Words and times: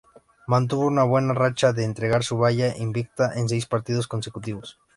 Mantuvo 0.47 0.87
una 0.87 1.03
buena 1.03 1.31
racha 1.35 1.73
de 1.73 1.83
entregar 1.83 2.23
su 2.23 2.35
valla 2.35 2.75
invicta 2.75 3.33
en 3.35 3.47
seis 3.47 3.67
partidos 3.67 4.07
consecutivos. 4.07 4.79